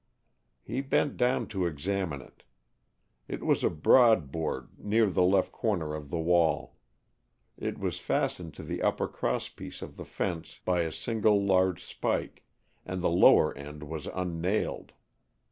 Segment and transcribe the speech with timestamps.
[0.63, 2.41] He bent down to examine it.
[3.27, 6.75] It was a broad board near the left corner of the wall.
[7.55, 11.83] It was fastened to the upper cross piece of the fence by a single large
[11.83, 12.43] spike,
[12.83, 14.93] and the lower end was unnailed.